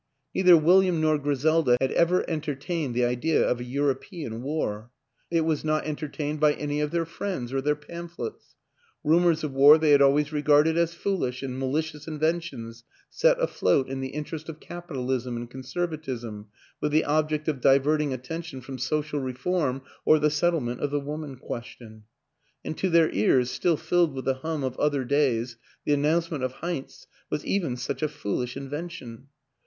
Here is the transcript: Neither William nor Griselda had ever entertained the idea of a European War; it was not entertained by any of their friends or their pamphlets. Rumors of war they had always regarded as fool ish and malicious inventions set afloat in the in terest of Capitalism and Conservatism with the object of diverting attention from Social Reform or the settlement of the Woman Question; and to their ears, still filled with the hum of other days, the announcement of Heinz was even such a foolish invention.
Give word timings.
Neither 0.33 0.57
William 0.57 0.99
nor 0.99 1.19
Griselda 1.19 1.77
had 1.79 1.91
ever 1.91 2.27
entertained 2.27 2.95
the 2.95 3.05
idea 3.05 3.47
of 3.47 3.59
a 3.59 3.63
European 3.63 4.41
War; 4.41 4.89
it 5.29 5.41
was 5.41 5.63
not 5.63 5.85
entertained 5.85 6.39
by 6.39 6.53
any 6.53 6.81
of 6.81 6.89
their 6.89 7.05
friends 7.05 7.53
or 7.53 7.61
their 7.61 7.75
pamphlets. 7.75 8.55
Rumors 9.03 9.43
of 9.43 9.53
war 9.53 9.77
they 9.77 9.91
had 9.91 10.01
always 10.01 10.33
regarded 10.33 10.75
as 10.75 10.95
fool 10.95 11.23
ish 11.23 11.43
and 11.43 11.59
malicious 11.59 12.07
inventions 12.07 12.83
set 13.11 13.39
afloat 13.39 13.87
in 13.89 14.01
the 14.01 14.11
in 14.15 14.23
terest 14.23 14.49
of 14.49 14.59
Capitalism 14.59 15.37
and 15.37 15.51
Conservatism 15.51 16.47
with 16.81 16.91
the 16.91 17.05
object 17.05 17.47
of 17.47 17.61
diverting 17.61 18.11
attention 18.11 18.59
from 18.59 18.79
Social 18.79 19.19
Reform 19.19 19.83
or 20.03 20.17
the 20.17 20.31
settlement 20.31 20.81
of 20.81 20.89
the 20.89 20.99
Woman 20.99 21.35
Question; 21.35 22.05
and 22.65 22.75
to 22.75 22.89
their 22.89 23.11
ears, 23.11 23.51
still 23.51 23.77
filled 23.77 24.15
with 24.15 24.25
the 24.25 24.33
hum 24.39 24.63
of 24.63 24.75
other 24.79 25.03
days, 25.03 25.57
the 25.85 25.93
announcement 25.93 26.43
of 26.43 26.53
Heinz 26.53 27.05
was 27.29 27.45
even 27.45 27.77
such 27.77 28.01
a 28.01 28.07
foolish 28.09 28.57
invention. 28.57 29.27